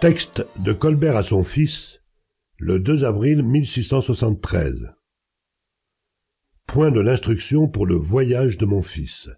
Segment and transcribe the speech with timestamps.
[0.00, 2.02] Texte de Colbert à son fils,
[2.58, 4.94] le 2 avril 1673.
[6.66, 9.30] Point de l'instruction pour le voyage de mon fils.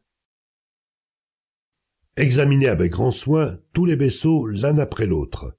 [2.16, 5.56] Examiner avec grand soin tous les vaisseaux l'un après l'autre.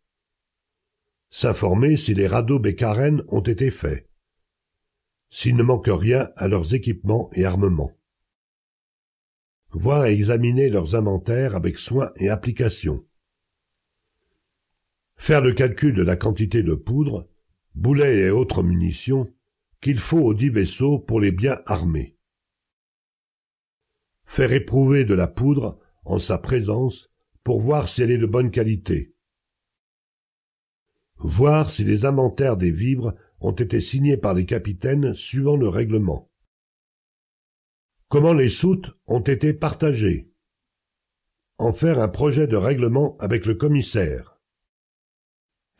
[1.29, 4.09] S'informer si les radeaux bécarènes ont été faits.
[5.29, 7.97] S'il ne manque rien à leurs équipements et armements.
[9.71, 13.05] Voir et examiner leurs inventaires avec soin et application.
[15.19, 17.27] Faire le calcul de la quantité de poudre,
[17.75, 19.31] boulets et autres munitions
[19.81, 22.17] qu'il faut aux dix vaisseaux pour les bien armer.
[24.25, 27.11] Faire éprouver de la poudre en sa présence
[27.43, 29.13] pour voir si elle est de bonne qualité.
[31.17, 36.31] Voir si les inventaires des vivres ont été signés par les capitaines suivant le règlement.
[38.07, 40.31] Comment les soutes ont été partagées.
[41.57, 44.38] En faire un projet de règlement avec le commissaire.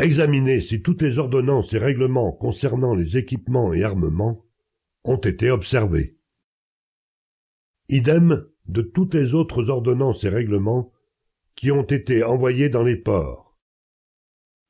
[0.02, 4.45] Examiner si toutes les ordonnances et règlements concernant les équipements et armements
[5.03, 6.16] ont été observés.
[7.89, 10.94] Idem de toutes les autres ordonnances et règlements
[11.56, 13.58] qui ont été envoyés dans les ports.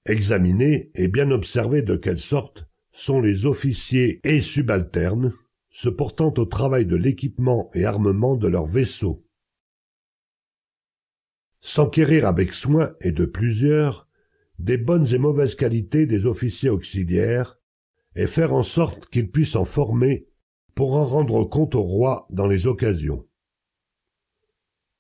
[0.08, 5.34] Examiner et bien observer de quelle sorte sont les officiers et subalternes
[5.70, 9.24] se portant au travail de l'équipement et armement de leurs vaisseaux.
[11.62, 14.09] S'enquérir avec soin et de plusieurs
[14.60, 17.58] des bonnes et mauvaises qualités des officiers auxiliaires,
[18.16, 20.28] et faire en sorte qu'ils puissent en former
[20.76, 23.26] pour en rendre compte au roi dans les occasions.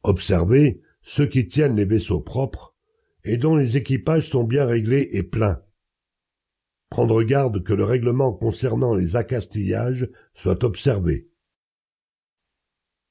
[0.03, 2.75] Observez ceux qui tiennent les vaisseaux propres
[3.23, 5.61] et dont les équipages sont bien réglés et pleins.
[6.89, 11.29] Prendre garde que le règlement concernant les accastillages soit observé.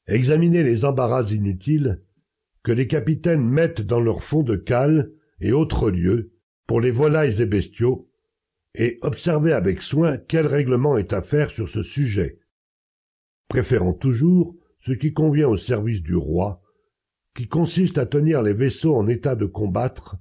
[0.06, 2.02] Examiner les embarras inutiles
[2.62, 6.32] que les capitaines mettent dans leurs fonds de cale et autres lieux
[6.68, 8.08] pour les volailles et bestiaux,
[8.74, 12.38] et observer avec soin quel règlement est à faire sur ce sujet,
[13.48, 16.62] préférant toujours ce qui convient au service du roi,
[17.34, 20.16] qui consiste à tenir les vaisseaux en état de combattre,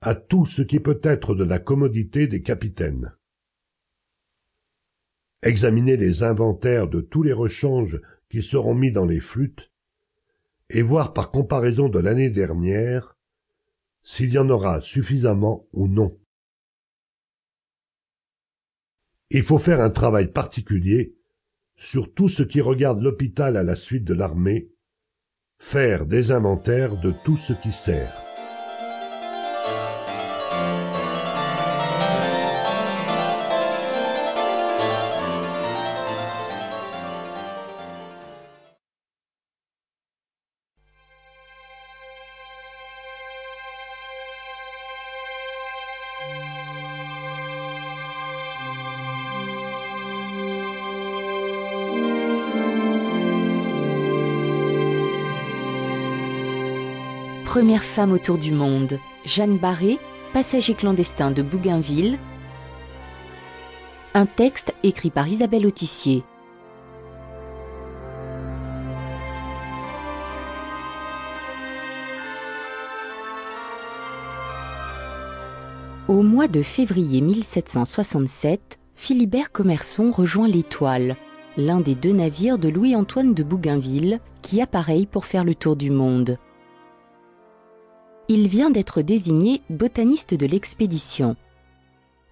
[0.00, 3.12] à tout ce qui peut être de la commodité des capitaines.
[5.42, 8.00] Examiner les inventaires de tous les rechanges
[8.30, 9.72] qui seront mis dans les flûtes,
[10.70, 13.14] et voir par comparaison de l'année dernière
[14.04, 16.16] s'il y en aura suffisamment ou non.
[19.30, 21.16] Il faut faire un travail particulier
[21.76, 24.70] sur tout ce qui regarde l'hôpital à la suite de l'armée,
[25.58, 28.23] faire des inventaires de tout ce qui sert.
[57.54, 60.00] Première femme autour du monde, Jeanne Barré,
[60.32, 62.18] passager clandestin de Bougainville.
[64.12, 66.24] Un texte écrit par Isabelle Autissier.
[76.08, 81.16] Au mois de février 1767, Philibert Commerson rejoint l'Étoile,
[81.56, 85.90] l'un des deux navires de Louis-Antoine de Bougainville, qui appareille pour faire le tour du
[85.90, 86.36] monde
[88.28, 91.36] il vient d'être désigné botaniste de l'expédition.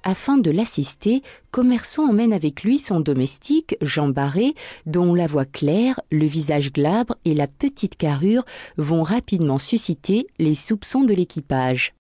[0.05, 1.23] Afin de l'assister,
[1.53, 4.55] Commerçon emmène avec lui son domestique, Jean Barré,
[4.85, 8.45] dont la voix claire, le visage glabre et la petite carrure
[8.77, 11.95] vont rapidement susciter les soupçons de l'équipage.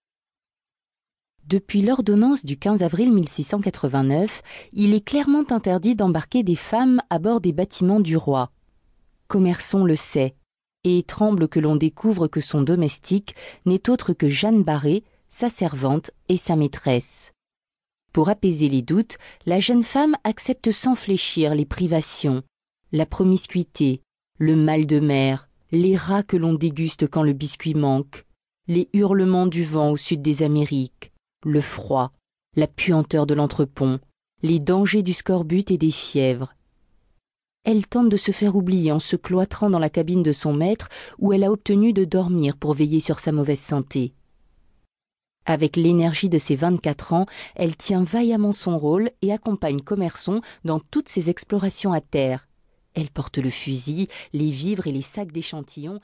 [1.46, 4.42] Depuis l'ordonnance du 15 avril 1689,
[4.72, 8.50] il est clairement interdit d'embarquer des femmes à bord des bâtiments du roi.
[9.28, 10.34] Commerçon le sait,
[10.84, 13.34] et tremble que l'on découvre que son domestique
[13.66, 17.32] n'est autre que Jeanne Barré, sa servante et sa maîtresse.
[18.12, 22.42] Pour apaiser les doutes, la jeune femme accepte sans fléchir les privations,
[22.92, 24.02] la promiscuité,
[24.38, 28.26] le mal de mer, les rats que l'on déguste quand le biscuit manque,
[28.68, 31.12] les hurlements du vent au sud des Amériques,
[31.44, 32.12] le froid,
[32.54, 33.98] la puanteur de l'entrepont,
[34.42, 36.54] les dangers du scorbut et des fièvres,
[37.64, 40.88] elle tente de se faire oublier en se cloîtrant dans la cabine de son maître
[41.18, 44.14] où elle a obtenu de dormir pour veiller sur sa mauvaise santé.
[45.44, 47.26] Avec l'énergie de ses 24 ans,
[47.56, 52.48] elle tient vaillamment son rôle et accompagne Commerçon dans toutes ses explorations à terre.
[52.94, 56.00] Elle porte le fusil, les vivres et les sacs d'échantillons,